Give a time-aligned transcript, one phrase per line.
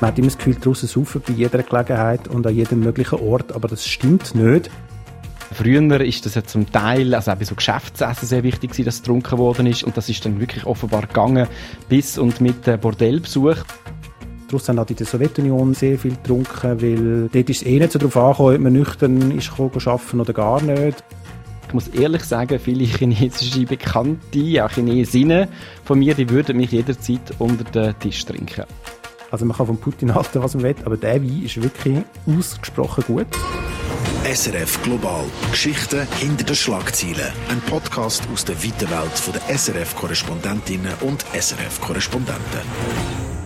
[0.00, 3.52] Man hat immer das Gefühl, draussen saufen bei jeder Gelegenheit und an jedem möglichen Ort,
[3.52, 4.70] aber das stimmt nicht.
[5.52, 8.94] Früher ist das ja zum Teil, also auch bei so Geschäftsessen sehr wichtig gewesen, dass
[8.94, 11.48] es getrunken worden ist und das ist dann wirklich offenbar gegangen
[11.88, 13.56] bis und mit Bordellbesuch.
[14.48, 17.92] Daraus haben halt in der Sowjetunion sehr viel getrunken, weil dort ist es eh nicht
[17.92, 21.04] so darauf angekommen, ob man nüchtern ist arbeiten oder gar nicht.
[21.68, 25.48] Ich muss ehrlich sagen, viele chinesische Bekannte, auch Chinesinnen
[25.84, 28.64] von mir, die würden mich jederzeit unter den Tisch trinken.
[29.30, 33.04] Also man kann von Putin halten, was man will, aber der Wein ist wirklich ausgesprochen
[33.06, 33.26] gut.
[34.24, 35.24] SRF Global.
[35.50, 37.32] Geschichten hinter den Schlagzeilen.
[37.48, 42.60] Ein Podcast aus der weiten Welt der SRF-Korrespondentinnen und SRF-Korrespondenten.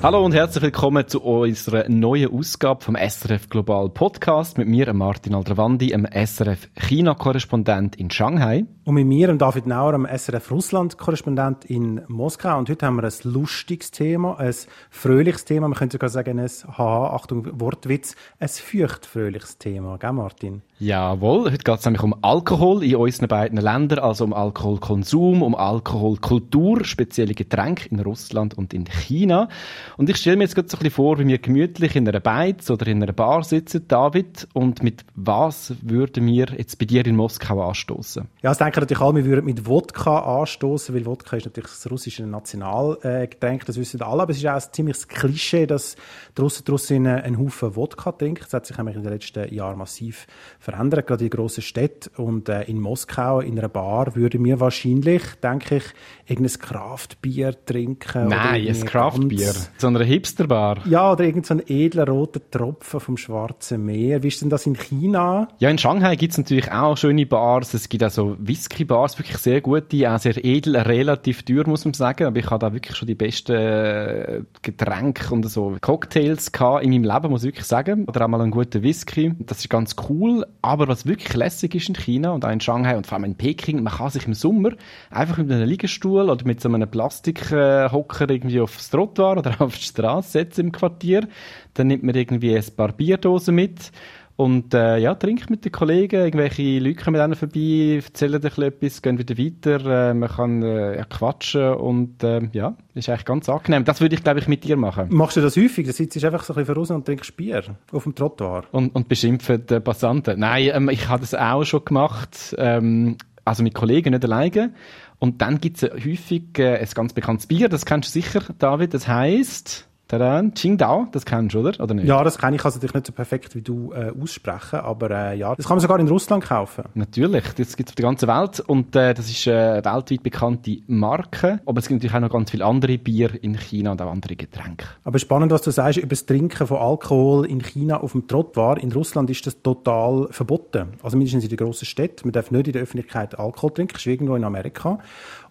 [0.02, 5.34] Hallo und herzlich willkommen zu unserer neuen Ausgabe vom SRF Global Podcast mit mir, Martin
[5.34, 8.66] Aldravandi, einem SRF China-Korrespondent in Shanghai.
[8.86, 12.58] Und mit mir, David Nauer, einem SRF Russland-Korrespondent in Moskau.
[12.58, 14.54] Und heute haben wir ein lustiges Thema, ein
[14.90, 15.68] fröhliches Thema.
[15.68, 20.60] Man könnte sogar sagen, ein, haha, Achtung, Wortwitz, ein feucht-fröhliches Thema, gell Martin?
[20.80, 25.54] Jawohl, heute geht es nämlich um Alkohol in unseren beiden Ländern, also um Alkoholkonsum, um
[25.54, 29.48] Alkoholkultur, spezielle Getränke in Russland und in China.
[29.96, 32.20] Und ich stelle mir jetzt gerade so ein bisschen vor, wie wir gemütlich in einer
[32.20, 37.06] Beiz oder in einer Bar sitzen, David, und mit was würden wir jetzt bei dir
[37.06, 38.28] in Moskau anstoßen?
[38.42, 41.88] Ja, ich denke natürlich alle, wir würden mit Wodka anstoßen, weil Wodka ist natürlich das
[41.88, 45.94] russische Nationalgetränk, das wissen alle, aber es ist auch ein ziemliches Klischee, dass
[46.36, 48.42] die Russen draussen einen Haufen Wodka trinken.
[48.42, 50.26] Das hat sich nämlich in den letzten Jahren massiv
[50.58, 52.20] verändert, gerade in grossen Städten.
[52.20, 55.84] Und äh, in Moskau, in einer Bar, würden wir wahrscheinlich, denke ich,
[56.26, 58.28] irgendein Kraftbier trinken.
[58.28, 59.54] Nein, ein Kraftbier.
[59.78, 60.78] So eine Hipsterbar.
[60.86, 64.24] Ja, oder irgendein so edler roter Tropfen vom Schwarzen Meer.
[64.24, 65.46] Wie ist denn das in China?
[65.58, 67.72] Ja, in Shanghai gibt es natürlich auch schöne Bars.
[67.74, 71.94] Es gibt auch so Whisky-Bars, wirklich sehr gute, auch sehr edel, relativ teuer, muss man
[71.94, 72.26] sagen.
[72.26, 76.50] Aber ich habe da wirklich schon die besten äh, Getränke und so Cocktails
[76.82, 78.06] in meinem Leben, muss ich wirklich sagen.
[78.06, 79.34] Oder auch mal einen guten Whisky.
[79.40, 80.46] Das ist ganz cool.
[80.62, 83.34] Aber was wirklich lässig ist in China und auch in Shanghai und vor allem in
[83.36, 84.70] Peking, man kann sich im Sommer
[85.10, 89.84] einfach mit einem Liegestuhl oder mit so einem Plastikhocker irgendwie aufs Trottoir oder auf die
[89.84, 91.28] Straße setzen im Quartier.
[91.74, 93.90] Dann nimmt man irgendwie ein paar Bierdosen mit
[94.36, 99.00] und äh, ja, trinkt mit den Kollegen, irgendwelche Leute kommen dann vorbei, erzählen ein etwas,
[99.00, 103.84] gehen wieder weiter, äh, man kann äh, quatschen und äh, ja, ist eigentlich ganz angenehm.
[103.84, 105.06] Das würde ich, glaube ich, mit dir machen.
[105.10, 105.86] Machst du das häufig?
[105.86, 107.62] Du sitzt einfach so ein bisschen voraus und trinkst Bier
[107.92, 108.64] auf dem Trottoir?
[108.72, 110.40] Und, und beschimpft die Passanten?
[110.40, 114.74] Nein, ähm, ich habe das auch schon gemacht, ähm, also mit Kollegen, nicht alleine.
[115.20, 118.94] Und dann gibt es häufig äh, ein ganz bekanntes Bier, das kennst du sicher, David,
[118.94, 121.82] das heißt Tada, Qingdao, das kennst du, oder?
[121.82, 122.06] oder nicht?
[122.06, 122.64] Ja, das kenne ich.
[122.64, 125.80] Also natürlich nicht so perfekt wie du äh, aussprechen, aber äh, ja, das kann man
[125.80, 126.84] sogar in Russland kaufen.
[126.94, 130.22] Natürlich, das gibt es auf der ganzen Welt und äh, das ist eine äh, weltweit
[130.22, 131.60] bekannte Marke.
[131.66, 134.36] Aber es gibt natürlich auch noch ganz viele andere Bier in China und auch andere
[134.36, 134.86] Getränke.
[135.02, 138.78] Aber spannend, was du sagst über das Trinken von Alkohol in China auf dem Trottoir.
[138.78, 140.90] In Russland ist das total verboten.
[141.02, 142.28] Also mindestens in den grossen Städten.
[142.28, 143.94] Man darf nicht in der Öffentlichkeit Alkohol trinken.
[143.94, 144.98] Das ist irgendwo in Amerika.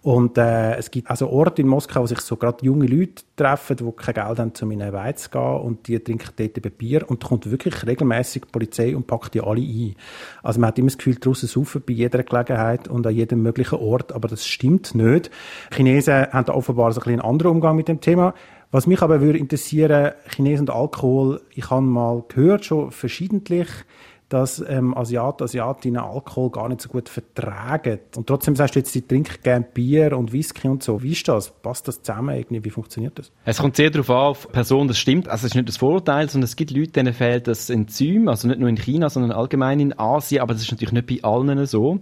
[0.04, 3.76] Und äh, es gibt also Orte in Moskau, wo sich so gerade junge Leute treffen,
[3.76, 6.70] die kein Geld haben, um in eine Weiz zu gehen und die trinken dort eben
[6.72, 9.94] Bier und kommt wirklich regelmäßig die Polizei und packt die alle ein.
[10.42, 13.78] Also man hat immer das Gefühl, draussen saufen bei jeder Gelegenheit und an jedem möglichen
[13.78, 15.30] Ort, aber das stimmt nicht.
[15.72, 18.34] Die Chinesen haben da offenbar so ein bisschen einen anderen Umgang mit dem Thema.
[18.72, 23.68] Was mich aber würde interessieren, Chinesen und Alkohol, ich habe mal gehört, schon verschiedentlich,
[24.28, 28.00] dass ähm, Asiaten, Asiatinnen Alkohol gar nicht so gut vertragen.
[28.16, 31.02] Und trotzdem sagst du jetzt, sie trinken gerne Bier und Whisky und so.
[31.02, 31.50] Wie ist das?
[31.50, 32.64] Passt das zusammen irgendwie?
[32.64, 33.30] Wie funktioniert das?
[33.44, 35.28] Es kommt sehr darauf an, auf Person, das stimmt.
[35.28, 38.48] Also es ist nicht das Vorurteil, sondern es gibt Leute, denen fehlt das Enzym, also
[38.48, 41.64] nicht nur in China, sondern allgemein in Asien, aber das ist natürlich nicht bei allen
[41.66, 42.00] so.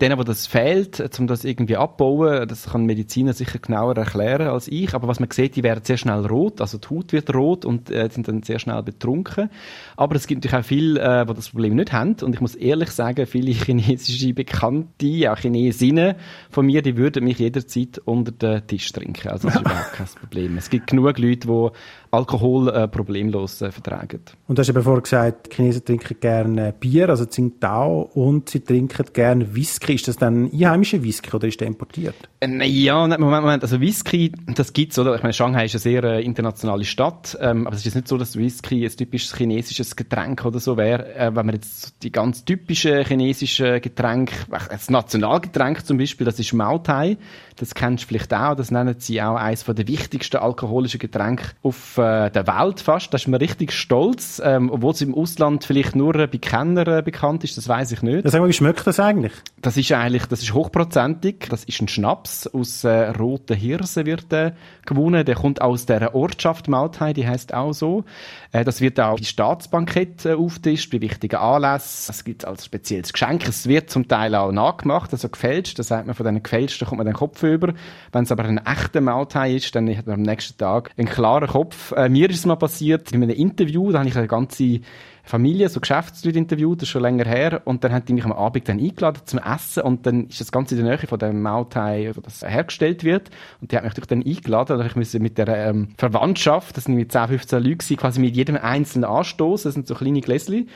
[0.00, 4.68] Denen, wo das fehlt, um das irgendwie abbauen, das kann Mediziner sicher genauer erklären als
[4.68, 7.64] ich, aber was man sieht, die werden sehr schnell rot, also die Haut wird rot
[7.64, 9.50] und äh, sind dann sehr schnell betrunken.
[9.96, 12.16] Aber es gibt natürlich auch viele, äh, wo das Problem nicht haben.
[12.22, 16.14] Und ich muss ehrlich sagen, viele chinesische Bekannte, auch Chinesinnen
[16.50, 19.28] von mir, die würden mich jederzeit unter den Tisch trinken.
[19.28, 20.56] Also das ist überhaupt kein Problem.
[20.56, 24.20] Es gibt genug Leute, die Alkohol äh, problemlos äh, vertragen.
[24.46, 28.60] Und du hast eben vorher gesagt, die Chinesen trinken gerne Bier, also Tsingtao, und sie
[28.60, 29.94] trinken gerne Whisky.
[29.94, 32.14] Ist das dann einheimischer Whisky oder ist der importiert?
[32.40, 33.62] Äh, ja, Moment, Moment.
[33.62, 35.14] Also Whisky, das gibt's, oder?
[35.16, 38.16] Ich meine, Shanghai ist eine sehr äh, internationale Stadt, ähm, aber es ist nicht so,
[38.16, 41.14] dass Whisky ein typisches chinesisches Getränk oder so wäre.
[41.14, 44.34] Äh, wenn wir jetzt die ganz typischen chinesischen Getränke,
[44.70, 47.18] das Nationalgetränk zum Beispiel, das ist Maotai.
[47.56, 48.54] Das kennst du vielleicht auch.
[48.54, 53.12] Das nennen sie auch eines der wichtigsten alkoholischen Getränke auf äh, der Welt fast.
[53.12, 57.02] Da ist man richtig stolz, ähm, obwohl es im Ausland vielleicht nur bei Kennern äh,
[57.02, 57.56] bekannt ist.
[57.56, 58.24] Das weiß ich nicht.
[58.24, 59.32] Ja, sag mal, wie schmeckt das eigentlich?
[59.60, 61.46] Das ist eigentlich, das ist hochprozentig.
[61.50, 64.52] Das ist ein Schnaps aus äh, roten Hirse wird äh,
[64.86, 65.24] gewonnen.
[65.24, 68.04] Der kommt aus der Ortschaft Maotai, die heißt auch so.
[68.52, 72.04] Äh, das wird auch bei Staatsbankett äh, auftischt, bei wichtigen Anlässen.
[72.06, 73.46] Das gibt als spezielles Geschenk.
[73.48, 75.78] Es wird zum Teil auch nachgemacht, also gefälscht.
[75.78, 77.74] Da sagt man, von diesen gefälschten kommt man den Kopf über.
[78.12, 81.48] Wenn es aber ein echter Maulthai ist, dann hat man am nächsten Tag einen klaren
[81.48, 81.87] Kopf.
[81.92, 84.80] Äh, mir ist es mal passiert, in einem Interview, da habe ich eine ganze
[85.22, 88.32] Familie, so Geschäftsleute interviewt, das ist schon länger her, und dann haben die mich am
[88.32, 91.42] Abend dann eingeladen zum Essen, und dann ist das Ganze in der Nähe von dem
[91.42, 93.30] Mautai, wo das hergestellt wird,
[93.60, 96.84] und die hat mich natürlich dann eingeladen, und ich musste mit der ähm, Verwandtschaft, das
[96.84, 100.68] sind mit 10, 15 Leute, quasi mit jedem einzelnen anstoßen, das sind so kleine Gläschen,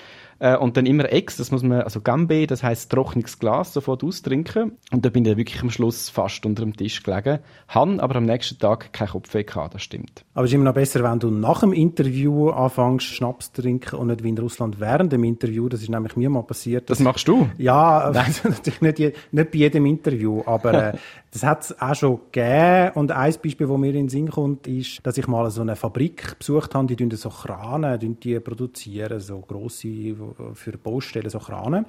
[0.42, 4.02] äh, und dann immer Ex, das muss man, also Gambe, das heißt trockenes Glas, sofort
[4.02, 4.72] austrinken.
[4.90, 7.38] Und da bin ich wirklich am Schluss fast unter dem Tisch gelegen.
[7.68, 10.24] Han aber am nächsten Tag kein Kopfweh gehabt, das stimmt.
[10.34, 13.94] Aber es ist immer noch besser, wenn du nach dem Interview anfängst, Schnaps zu trinken
[13.94, 15.68] und nicht wie in Russland während dem Interview.
[15.68, 16.90] Das ist nämlich mir mal passiert.
[16.90, 17.48] Das machst du?
[17.56, 18.10] Ja,
[18.42, 20.92] natürlich nicht, nicht bei jedem Interview, aber äh,
[21.32, 22.90] das hat es auch schon gegeben.
[22.94, 25.76] Und ein Beispiel, das mir in den Sinn kommt, ist, dass ich mal so eine
[25.76, 30.14] Fabrik besucht habe, die so Kranen die produzieren, so grosse
[30.52, 31.86] für Baustellen, so Kranen.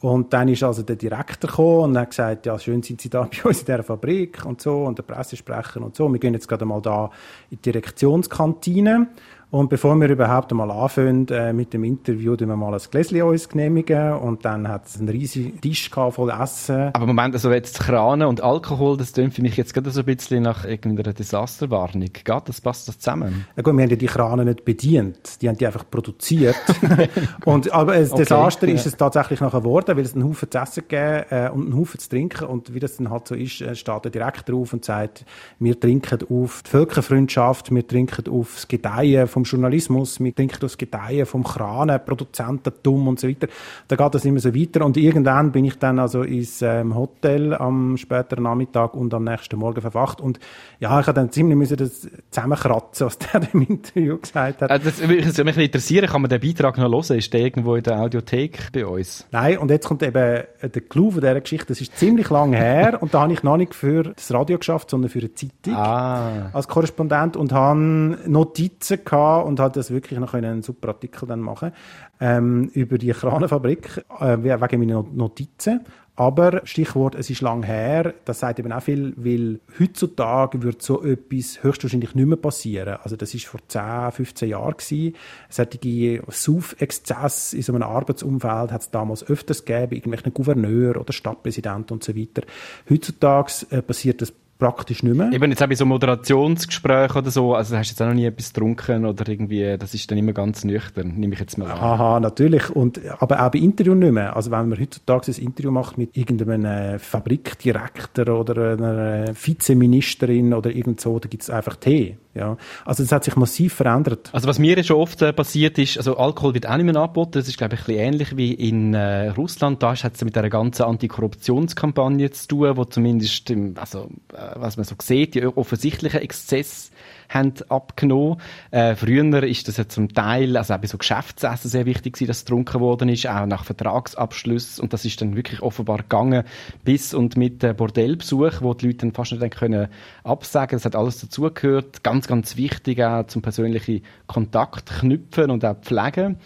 [0.00, 3.22] Und dann ist also der Direktor gekommen und hat gesagt, ja, schön sind Sie da
[3.30, 6.10] bei uns in dieser Fabrik und so und der Pressesprecher und so.
[6.10, 7.10] Wir gehen jetzt gerade mal da
[7.50, 9.08] in die Direktionskantine
[9.48, 13.22] und bevor wir überhaupt einmal anfangen äh, mit dem Interview, tun wir mal ein Gläschen
[13.22, 16.90] uns genehmigen und dann hat es einen riesigen Tisch voll Essen.
[16.92, 20.06] Aber Moment, also jetzt Kranen und Alkohol, das klingt für mich jetzt gerade so ein
[20.06, 22.08] bisschen nach irgendeiner Desasterwarnung.
[22.12, 23.46] Geht das, passt das zusammen?
[23.56, 26.56] Ja gut, wir haben ja die Kranen nicht bedient, die haben die einfach produziert.
[27.44, 30.58] und, aber ein okay, Desaster ist es tatsächlich nachher geworden, weil es einen Haufen zu
[30.58, 33.60] essen gegeben äh, und einen Haufen zu trinken und wie das dann halt so ist,
[33.60, 35.24] äh, steht der Direktor auf und sagt,
[35.60, 40.78] wir trinken auf die Völkerfreundschaft, wir trinken auf das Gedeihen vom Journalismus, wir denken das
[40.78, 43.48] Gedeihen vom Kranen, Produzententum und so weiter.
[43.86, 47.52] Da geht das immer so weiter und irgendwann bin ich dann also ins ähm, Hotel
[47.52, 50.40] am späteren Nachmittag und am nächsten Morgen verwacht und
[50.80, 54.70] ja, ich habe dann ziemlich müssen das zusammenkratzen, was der im Interview gesagt hat.
[54.70, 57.18] Äh, das würde mich interessieren, kann man den Beitrag noch hören?
[57.18, 59.26] Ist der irgendwo in der Audiothek bei uns?
[59.32, 62.96] Nein, und jetzt kommt eben der Clou von dieser Geschichte, das ist ziemlich lang her
[63.02, 66.48] und da habe ich noch nicht für das Radio geschafft, sondern für eine Zeitung ah.
[66.54, 67.76] als Korrespondent und habe
[68.24, 71.72] Notizen gehabt und hat das wirklich noch einen super Artikel dann machen
[72.20, 75.80] ähm, über die Kranenfabrik äh, wegen meiner Notizen.
[76.18, 81.04] Aber Stichwort, es ist lang her, das sagt eben auch viel, weil heutzutage wird so
[81.04, 82.96] etwas höchstwahrscheinlich nicht mehr passieren.
[83.02, 85.14] Also das ist vor 10, 15 Jahren gewesen.
[85.50, 91.92] Solche Sauf-Exzess in so einem Arbeitsumfeld hat es damals öfters gegeben, irgendwelchen Gouverneur oder Stadtpräsident
[91.92, 92.42] und so weiter.
[92.88, 95.32] Heutzutage äh, passiert das praktisch nicht mehr.
[95.32, 98.26] Eben jetzt auch bei so Moderationsgesprächen oder so, also hast du jetzt auch noch nie
[98.26, 101.78] etwas getrunken oder irgendwie, das ist dann immer ganz nüchtern, nehme ich jetzt mal an.
[101.78, 102.70] Aha, natürlich.
[102.70, 104.36] Und, aber auch bei Interviews nicht mehr.
[104.36, 110.70] Also wenn man heutzutage ein Interview macht mit irgendeinem äh, Fabrikdirektor oder einer Vizeministerin oder
[110.70, 112.16] irgend so, da gibt es einfach Tee.
[112.36, 112.56] Ja.
[112.84, 114.28] Also das hat sich massiv verändert.
[114.32, 117.32] Also was mir schon oft äh, passiert ist, also Alkohol wird auch nicht mehr angeboten,
[117.32, 120.36] das ist glaube ich ein bisschen ähnlich wie in äh, Russland, da hat es mit
[120.36, 125.44] einer ganzen Antikorruptionskampagne zu tun, wo zumindest, im, also äh, was man so sieht, die
[125.44, 126.90] offensichtlichen Exzesse
[127.28, 128.40] haben abgenommen.
[128.70, 132.28] Äh, früher ist das ja zum Teil, also auch bei so Geschäftsessen sehr wichtig gewesen,
[132.28, 136.44] dass es getrunken worden ist, auch nach Vertragsabschluss und das ist dann wirklich offenbar gegangen
[136.84, 139.88] bis und mit äh, Bordellbesuch, wo die Leute dann fast nicht können
[140.24, 142.02] absagen, das hat alles dazugehört.
[142.02, 146.38] Ganz, ganz wichtig auch zum persönlichen Kontakt knüpfen und auch pflegen.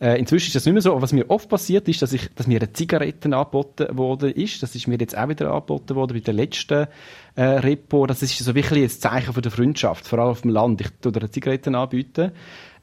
[0.00, 0.92] Äh, inzwischen ist das nicht mehr so.
[0.92, 4.62] Aber was mir oft passiert ist, dass, ich, dass mir eine Zigaretten angeboten worden ist.
[4.62, 6.86] Das ist mir jetzt auch wieder angeboten worden bei der letzten
[7.34, 8.06] äh, Repo.
[8.06, 10.80] Das ist so wirklich ein Zeichen von der Freundschaft, vor allem auf dem Land.
[10.80, 12.32] Ich tue dir eine Zigaretten anbieten.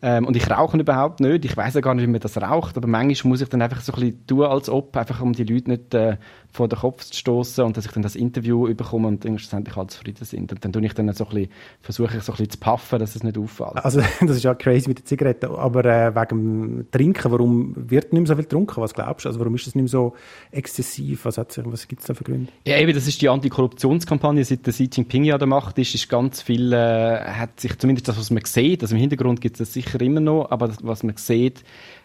[0.01, 1.45] Ähm, und ich rauche überhaupt nicht.
[1.45, 2.75] Ich weiß ja gar nicht, wie man das raucht.
[2.77, 5.45] Aber manchmal muss ich dann einfach so ein bisschen tun, als ob, einfach um die
[5.45, 6.17] Leute nicht äh,
[6.53, 9.75] vor den Kopf zu stoßen und dass ich dann das Interview bekomme und dann schlussendlich
[9.75, 10.51] alle zufrieden sind.
[10.51, 11.49] Und dann tue ich dann so ein bisschen,
[11.81, 13.83] versuche ich so ein bisschen zu puffen, dass es nicht auffällt.
[13.83, 15.47] Also das ist ja crazy mit den Zigaretten.
[15.47, 18.81] Aber äh, wegen dem Trinken, warum wird nicht mehr so viel getrunken?
[18.81, 19.29] Was glaubst du?
[19.29, 20.13] Also warum ist das nicht mehr so
[20.51, 21.25] exzessiv?
[21.25, 22.51] Was, was gibt es da für Gründe?
[22.67, 26.07] Ja, eben, das ist die Antikorruptionskampagne, seit der Xi Jinping ja der Macht ist, ist
[26.07, 29.67] ganz viel, äh, hat sich zumindest das, was man sieht, also im Hintergrund gibt es
[29.67, 31.63] das sicher immer noch, aber das, was man sieht,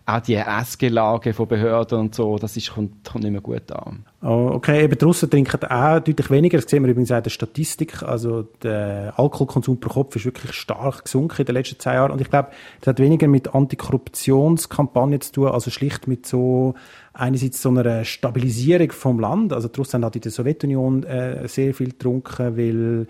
[0.08, 4.06] auch die SG-Lage von Behörden und so, das ist, kommt, kommt nicht mehr gut an.
[4.20, 6.58] Oh, okay, eben draussen trinken auch deutlich weniger.
[6.58, 8.02] Das sehen wir übrigens auch in der Statistik.
[8.02, 12.10] Also der Alkoholkonsum pro Kopf ist wirklich stark gesunken in den letzten zehn Jahren.
[12.10, 12.48] Und ich glaube,
[12.80, 16.74] das hat weniger mit Antikorruptionskampagnen zu tun, also schlicht mit so
[17.18, 19.52] einerseits so einer Stabilisierung vom Land.
[19.52, 23.06] Also die Russen hat in der Sowjetunion äh, sehr viel getrunken, weil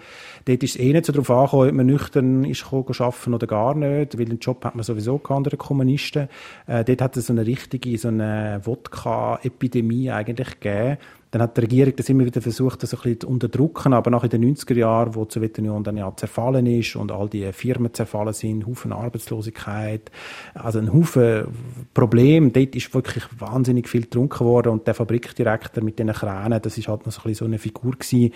[0.47, 3.75] dort ist es eh nicht so darauf angekommen, ob man nüchtern ist arbeiten oder gar
[3.75, 6.29] nicht, weil den Job hat man sowieso gehabt unter den Kommunisten.
[6.67, 10.99] Äh, dort hat es so eine richtige, so eine Wodka-Epidemie eigentlich gegeben
[11.31, 14.25] dann hat die Regierung das immer wieder versucht, das ein bisschen zu unterdrücken, aber nach
[14.25, 17.93] in den 90er Jahren, wo die Sowjetunion dann ja zerfallen ist und all die Firmen
[17.93, 20.11] zerfallen sind, Haufen Arbeitslosigkeit,
[20.55, 21.49] also ein Haufen
[21.93, 26.79] Problem, dort ist wirklich wahnsinnig viel getrunken worden und der Fabrikdirektor mit den Kränen, das
[26.79, 28.33] ist halt noch so ein bisschen so eine Figur gewesen,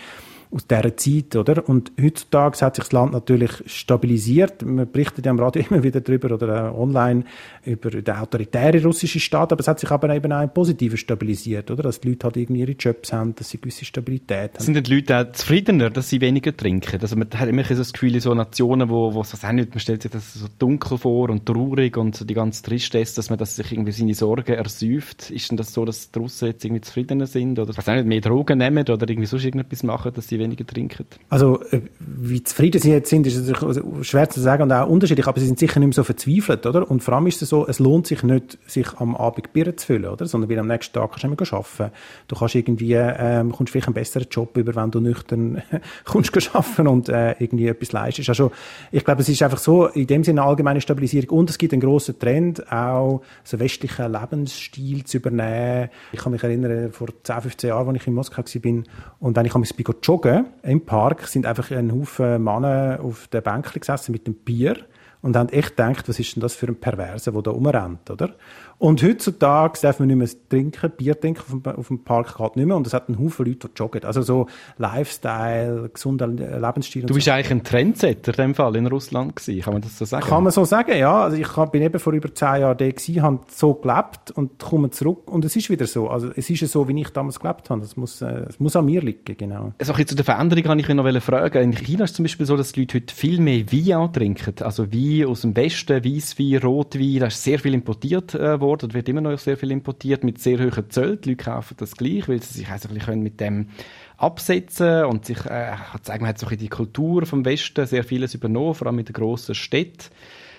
[0.53, 1.69] aus dieser Zeit, oder?
[1.69, 4.63] Und heutzutage hat sich das Land natürlich stabilisiert.
[4.63, 7.25] Man berichtet ja am Radio immer wieder darüber oder online
[7.65, 11.71] über den autoritären russischen Staat, aber es hat sich aber eben auch im Positiven stabilisiert,
[11.71, 11.83] oder?
[11.85, 14.65] Dass die Leute halt irgendwie ihre Jobs haben, dass sie gewisse Stabilität haben.
[14.65, 17.01] Sind die Leute auch zufriedener, dass sie weniger trinken?
[17.01, 19.81] Also man hat immer so das Gefühl, so Nationen, wo, wo es auch nicht, man
[19.81, 23.39] stellt sich das so dunkel vor und traurig und so die ganze Tristesse, dass man
[23.39, 25.31] das sich irgendwie seine Sorgen ersäuft.
[25.31, 28.07] Ist denn das so, dass die Russen jetzt irgendwie zufriedener sind oder, was auch nicht,
[28.07, 31.07] mehr Drogen nehmen oder irgendwie sonst irgendetwas machen, dass sie weniger trinken?
[31.29, 35.27] Also, äh, wie zufrieden sie jetzt sind, ist natürlich schwer zu sagen und auch unterschiedlich,
[35.27, 36.91] aber sie sind sicher nicht mehr so verzweifelt, oder?
[36.91, 39.87] Und vor allem ist es so, es lohnt sich nicht, sich am Abend Bier zu
[39.87, 40.27] füllen, oder?
[40.27, 41.95] Sondern weil am nächsten Tag kannst du immer arbeiten.
[42.29, 45.63] Du kannst irgendwie, ähm, kommst vielleicht einen besseren Job über, wenn du nüchtern
[46.05, 48.29] kommst arbeiten und äh, irgendwie etwas leistest.
[48.29, 48.53] Also,
[48.91, 51.73] ich glaube, es ist einfach so, in dem Sinne eine allgemeine Stabilisierung und es gibt
[51.73, 55.91] einen grossen Trend, auch so westlichen Lebensstil zu übernehmen.
[56.13, 58.83] Ich kann mich erinnern, vor 10, 15 Jahren, als ich in Moskau war
[59.21, 59.65] und wenn ich am
[60.03, 60.32] joggen
[60.63, 64.77] im Park sind einfach ein Haufen Männer auf der Bank gesessen mit dem Bier
[65.23, 68.35] und haben echt gedacht, was ist denn das für ein Perverse, der da rumrennt, oder?
[68.79, 72.57] Und heutzutage darf man nicht mehr trinken, Bier trinken auf dem, auf dem Park geht
[72.57, 72.77] nicht mehr.
[72.77, 74.05] Und es hat einen Haufen Leute, die joggen.
[74.05, 74.47] Also so
[74.79, 77.07] Lifestyle, gesunder Lebensstil.
[77.07, 77.33] Du bist so.
[77.33, 79.63] eigentlich ein Trendsetter in dem Fall in Russland gewesen.
[79.63, 80.27] Kann man das so sagen?
[80.27, 81.23] Kann man so sagen, ja.
[81.23, 84.91] Also ich bin eben vor über zehn Jahren da gewesen, habe so gelebt und komme
[84.91, 85.31] zurück.
[85.31, 86.09] Und es ist wieder so.
[86.09, 87.83] Also es ist so, wie ich damals gelebt habe.
[87.83, 89.73] Es muss, äh, es muss an mir liegen, genau.
[89.79, 91.63] Also zu der Veränderung kann ich noch fragen.
[91.63, 94.55] In China ist es zum Beispiel so, dass die Leute heute viel mehr Wein trinken.
[94.63, 97.21] Also Wein aus dem Westen, Weisswein, Rotwein.
[97.21, 100.41] Da ist sehr viel importiert äh, worden worden wird immer noch sehr viel importiert mit
[100.41, 101.21] sehr hohen Zöllen.
[101.21, 103.69] Die Leute kaufen das gleich, weil sie sich also ein bisschen mit dem
[104.17, 108.75] absetzen und sich, äh, sagen, man hat so die Kultur vom Westen sehr vieles übernommen,
[108.75, 110.09] vor allem mit den grossen Städten.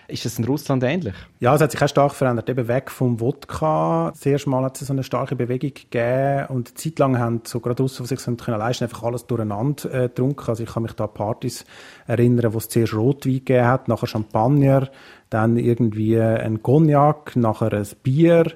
[0.07, 1.15] Ist das in Russland ähnlich?
[1.39, 2.49] Ja, es hat sich auch stark verändert.
[2.49, 4.11] Eben weg vom Wodka.
[4.15, 7.59] Zuerst mal hat es so eine starke Bewegung gegeben und eine Zeit lang haben so
[7.59, 10.49] gerade Russen, die sich so können leisten, einfach alles durcheinander äh, getrunken.
[10.49, 11.65] Also ich kann mich da an Partys
[12.05, 14.89] erinnern, wo es zuerst Rotwein gegeben hat, nachher Champagner,
[15.29, 18.51] dann irgendwie ein Cognac, nachher ein Bier,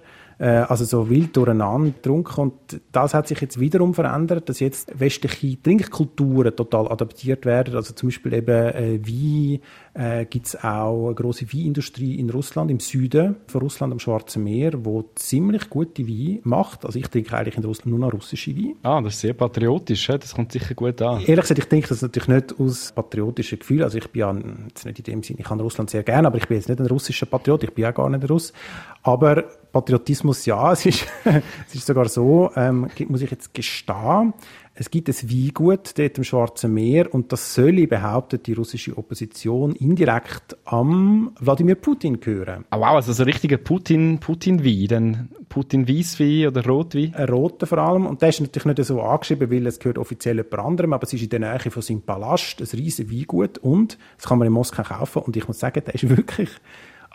[0.46, 2.42] also so wild durcheinander getrunken.
[2.42, 7.76] Und das hat sich jetzt wiederum verändert, dass jetzt westliche Trinkkulturen total adaptiert werden.
[7.76, 9.60] Also zum Beispiel eben äh, Wein,
[9.98, 14.44] äh, gibt es auch eine große Weinindustrie in Russland, im Süden von Russland am Schwarzen
[14.44, 16.86] Meer, wo ziemlich gute Wein macht.
[16.86, 18.76] Also ich trinke eigentlich in Russland nur noch russische Wein.
[18.84, 21.22] Ah, das ist sehr patriotisch, das kommt sicher gut an.
[21.22, 23.84] Ehrlich gesagt, ich denke das natürlich nicht aus patriotischen Gefühlen.
[23.84, 24.36] Also ich bin ja
[24.68, 26.80] jetzt nicht in dem Sinne, ich kann Russland sehr gerne, aber ich bin jetzt nicht
[26.80, 28.54] ein russischer Patriot, ich bin ja gar nicht Russ.
[29.02, 29.46] Aber
[29.78, 34.34] Patriotismus ja, es ist, es ist sogar so, ähm, muss ich jetzt gestehen,
[34.80, 39.74] es gibt ein Weingut dort im Schwarzen Meer und das soll, behauptet die russische Opposition,
[39.74, 42.64] indirekt am Wladimir Putin gehören.
[42.72, 47.16] Oh wow, also so ein richtiger Putin, Putin-Wein, dann Putin-Weisswein oder Rotwein?
[47.16, 50.36] Ein roter vor allem und der ist natürlich nicht so angeschrieben, weil es gehört offiziell
[50.36, 53.98] jemand anderem, aber es ist in der Nähe von seinem Palast, ein riesiges Weingut und
[54.18, 56.50] das kann man in Moskau kaufen und ich muss sagen, der ist wirklich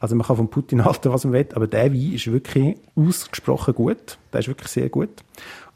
[0.03, 3.73] also man kann von Putin halten, was man will, aber der Wein ist wirklich ausgesprochen
[3.75, 4.19] gut.
[4.33, 5.23] Der ist wirklich sehr gut.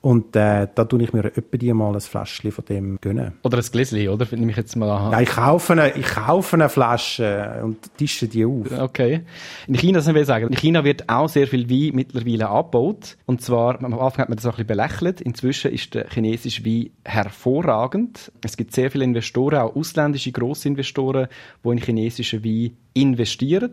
[0.06, 3.33] Und äh, da tue ich mir etwa die mal ein Fläschchen von dem gönnen.
[3.42, 4.25] Oder ein Gläschen, oder?
[4.30, 5.11] Nehme ich jetzt mal an.
[5.11, 8.71] Ja, ich kaufe eine, ich kaufe eine Flasche und tische die auf.
[8.71, 9.23] Okay.
[9.66, 13.16] In China, das will ich sagen, in China wird auch sehr viel Wein mittlerweile abgebaut.
[13.26, 15.21] Und zwar, am Anfang hat man das auch ein bisschen belächelt.
[15.23, 18.30] Inzwischen ist der chinesische Wein hervorragend.
[18.45, 21.26] Es gibt sehr viele Investoren, auch ausländische Grossinvestoren,
[21.64, 23.73] die in chinesischen Wein investieren.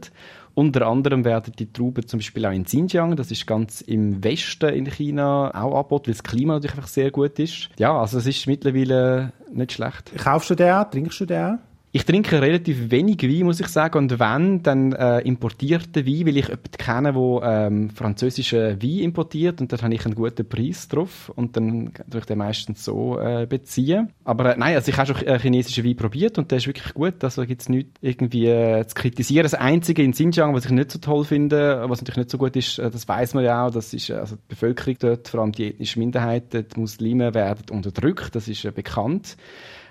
[0.55, 4.69] Unter anderem werden die Trauben zum Beispiel auch in Xinjiang, das ist ganz im Westen
[4.69, 7.69] in China, auch angeboten, weil das Klima natürlich einfach sehr gut ist.
[7.77, 10.11] Ja, also es ist mittlerweile nicht schlecht.
[10.17, 10.85] Kaufst du den?
[10.91, 11.59] Trinkst du den?
[11.95, 13.99] Ich trinke relativ wenig Wein, muss ich sagen.
[13.99, 19.61] Und wenn, dann äh, importierten Wein, weil ich jemanden kenne, der ähm, französischen Wein importiert.
[19.61, 21.31] Und da habe ich einen guten Preis drauf.
[21.35, 24.11] Und dann tue ich den meistens so äh, beziehen.
[24.23, 26.95] Aber äh, nein, also ich habe schon äh, chinesischen Wein probiert und der ist wirklich
[26.95, 27.23] gut.
[27.23, 29.43] Also gibt es nichts irgendwie äh, zu kritisieren.
[29.43, 32.55] Das Einzige in Xinjiang, was ich nicht so toll finde, was natürlich nicht so gut
[32.55, 35.41] ist, äh, das weiß man ja auch, das ist äh, also die Bevölkerung dort, vor
[35.41, 38.33] allem die ethnischen Minderheiten, die Muslime werden unterdrückt.
[38.33, 39.37] Das ist bekannt.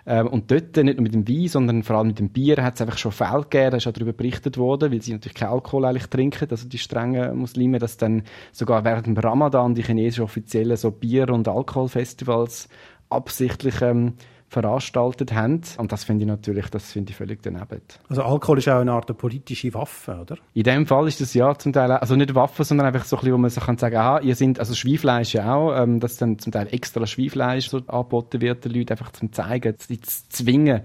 [0.04, 2.74] Ähm, und dort, nicht nur mit dem Wein, sondern vor allem mit dem Bier, hat
[2.74, 5.52] es einfach schon Fälle gegeben, da ist auch darüber berichtet worden, weil sie natürlich keinen
[5.52, 10.24] Alkohol eigentlich trinken, also die strengen Muslime, dass dann sogar während dem Ramadan die chinesischen
[10.24, 12.68] Offiziellen so Bier- und Alkoholfestivals
[13.10, 14.14] absichtlich ähm,
[14.52, 15.62] veranstaltet haben.
[15.78, 17.80] Und das finde ich natürlich, das finde ich völlig daneben.
[18.08, 20.36] Also Alkohol ist auch eine Art politische Waffe, oder?
[20.52, 23.16] In dem Fall ist das ja zum Teil, also nicht eine Waffe, sondern einfach so
[23.16, 26.00] ein bisschen, wo man sich kann sagen, aha, ihr sind, also Schweinfleisch ja auch, ähm,
[26.00, 29.96] dass dann zum Teil extra Schweinfleisch so angeboten wird, den Leuten einfach zum zeigen, zu
[30.28, 30.82] zwingen,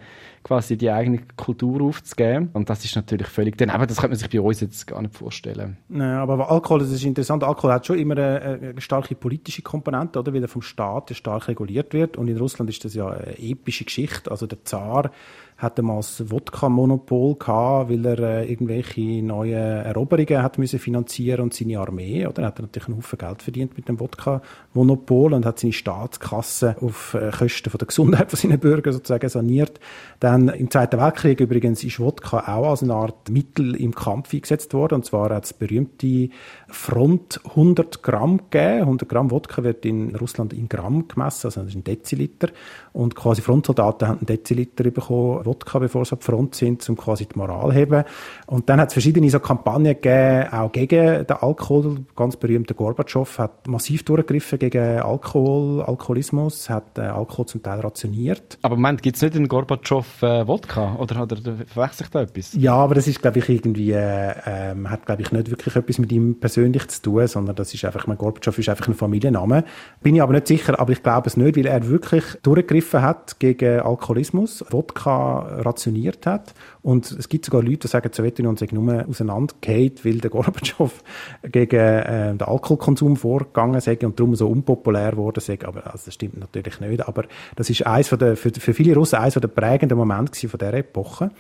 [0.48, 2.50] quasi die eigene Kultur aufzugeben.
[2.54, 3.86] Und das ist natürlich völlig daneben.
[3.86, 5.78] Das könnte man sich bei uns jetzt gar nicht vorstellen.
[5.90, 7.44] Nein, aber Alkohol, das ist interessant.
[7.44, 10.34] Alkohol hat schon immer eine, eine starke politische Komponente, oder?
[10.34, 12.16] Weil er vom Staat stark reguliert wird.
[12.16, 14.32] Und in Russland ist das ja eine epische Geschichte.
[14.32, 15.12] Also der Zar
[15.58, 21.80] hat einmal das Wodka-Monopol weil er äh, irgendwelche neuen Eroberungen hat müssen finanzieren und seine
[21.80, 22.44] Armee, oder?
[22.44, 27.16] Er hat natürlich einen Haufen Geld verdient mit dem Wodka-Monopol und hat seine Staatskasse auf
[27.16, 29.80] äh, Kosten von der Gesundheit von seinen Bürgern sozusagen saniert.
[30.20, 34.76] Dann im Zweiten Weltkrieg übrigens ist Wodka auch als eine Art Mittel im Kampf eingesetzt
[34.76, 36.30] worden, und zwar hat es berühmte
[36.68, 38.82] Front 100 Gramm gegeben.
[38.82, 42.50] 100 Gramm Wodka wird in Russland in Gramm gemessen, also ein Deziliter.
[42.94, 47.25] Und quasi Frontsoldaten haben einen Deziliter bekommen Wodka, bevor sie auf Front sind, um quasi
[47.25, 48.04] die Moral zu heben.
[48.46, 52.06] Und dann hat es verschiedene so Kampagnen gegeben, auch gegen den Alkohol.
[52.16, 58.58] Ganz berühmter Gorbatschow hat massiv durchgegriffen gegen Alkohol, Alkoholismus, hat äh, Alkohol zum Teil rationiert.
[58.63, 60.96] Aber Moment, gibt es nicht in Gorbatschow äh, Wodka?
[60.96, 61.38] Oder hat er,
[61.68, 62.54] verwechselt da etwas?
[62.54, 66.00] Ja, aber das ist, glaube ich, irgendwie, äh, ähm, hat, glaube ich, nicht wirklich etwas
[66.00, 69.63] mit ihm persönlich zu tun, sondern das ist einfach, mein Gorbatschow ist einfach ein Familienname.
[70.01, 73.37] Bin ich aber nicht sicher, aber ich glaube es nicht, weil er wirklich durchgegriffen hat
[73.39, 76.53] gegen Alkoholismus, Wodka rationiert hat.
[76.82, 81.03] Und es gibt sogar Leute, die sagen, die Sowjetunion sei nur auseinandergefallen, weil der Gorbatschow
[81.44, 85.60] gegen äh, den Alkoholkonsum vorgegangen sei und darum so unpopulär geworden sei.
[85.63, 87.08] Aber also, das stimmt natürlich nicht.
[87.08, 87.25] Aber
[87.56, 90.74] das ist eins von der, für, für viele Russen eines der prägenden Momente von dieser
[90.74, 91.32] Epoche.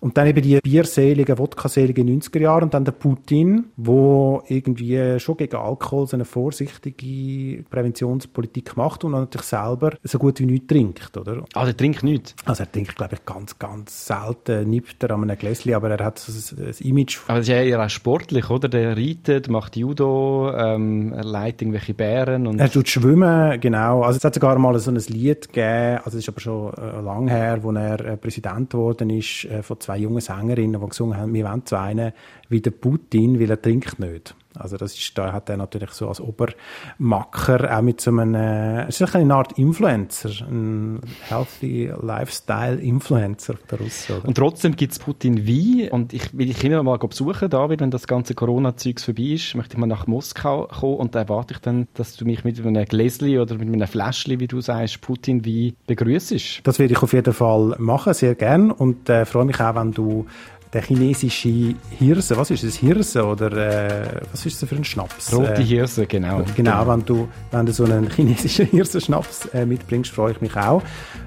[0.00, 5.36] Und dann eben die bierseligen, wodkaseligen 90er Jahre und dann der Putin, wo irgendwie schon
[5.36, 11.16] gegen Alkohol so eine vorsichtige Präventionspolitik macht und natürlich selber so gut wie nichts trinkt,
[11.16, 11.44] oder?
[11.54, 12.34] Ah, er trinkt nichts?
[12.46, 16.04] Also er trinkt, glaube ich, ganz, ganz selten, nippt er an einem Gläschen, aber er
[16.04, 17.18] hat so ein, ein Image.
[17.26, 18.68] Aber das ist ja eher auch sportlich, oder?
[18.68, 22.58] Der reitet, macht Judo, ähm, er leitet irgendwelche Bären und...
[22.58, 24.02] Er tut schwimmen, genau.
[24.02, 27.00] Also es hat sogar mal so ein Lied gegeben, also es ist aber schon äh,
[27.00, 31.16] lang her, wo er äh, Präsident geworden ist, äh, von zwei jungen Sängerinnen, die gesungen
[31.16, 32.12] haben, wir wollen zu einen
[32.50, 34.34] wie der Putin, weil er trinkt nicht.
[34.58, 38.88] Also das ist, da hat er natürlich so als Obermacker auch mit so einem, äh,
[38.88, 44.16] es ist eine Art Influencer, ein Healthy Lifestyle Influencer der Russen.
[44.16, 44.28] Oder?
[44.28, 47.92] Und trotzdem gibt es Putin wie und ich will dich immer mal besuchen, David, wenn
[47.92, 51.60] das ganze Corona-Zeugs vorbei ist, möchte ich mal nach Moskau kommen und da erwarte ich
[51.60, 55.44] dann, dass du mich mit einem Gläschen oder mit einem Fläschchen, wie du sagst, Putin
[55.44, 56.60] wie begrüßt.
[56.64, 59.92] Das werde ich auf jeden Fall machen, sehr gern und äh, freue mich auch, wenn
[59.92, 60.26] du
[60.72, 65.32] der chinesische Hirse, was ist das, Hirse oder äh, was ist das für ein Schnaps?
[65.32, 66.44] Rote äh, Hirse, genau.
[66.54, 70.82] Genau, wenn du, wenn du so einen chinesischen Hirsenschnaps äh, mitbringst, freue ich mich auch.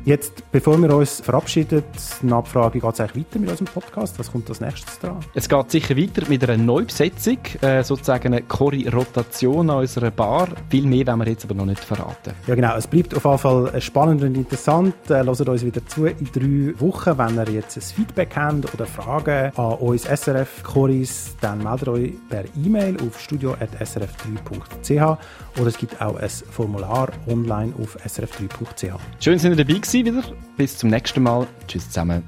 [0.05, 1.83] Jetzt, bevor wir uns verabschieden,
[2.21, 4.17] eine Abfrage, geht es eigentlich weiter mit unserem Podcast?
[4.17, 5.17] Was kommt als nächstes dran?
[5.33, 10.49] Es geht sicher weiter mit einer Neubesetzung, äh, sozusagen eine Chori-Rotation an unserer Bar.
[10.69, 12.33] Viel mehr werden wir jetzt aber noch nicht verraten.
[12.47, 14.95] Ja genau, es bleibt auf jeden Fall spannend und interessant.
[15.09, 17.17] Äh, hört uns wieder zu in drei Wochen.
[17.17, 22.13] Wenn ihr jetzt ein Feedback habt oder Fragen Fragen an uns SRF-Choris, dann meldet euch
[22.29, 25.17] per E-Mail auf studio.srf3.ch
[25.59, 28.99] oder es gibt auch ein Formular online auf srf3.ch.
[29.19, 30.23] Schön, dass ihr dabei gewesen wieder.
[30.57, 31.47] Bis zum nächsten Mal.
[31.67, 32.23] Tschüss zusammen.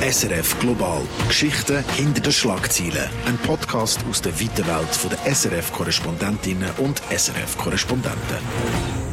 [0.00, 1.00] SRF Global.
[1.28, 3.08] Geschichten hinter den Schlagzeilen.
[3.26, 9.11] Ein Podcast aus der weiten Welt der SRF-Korrespondentinnen und SRF-Korrespondenten.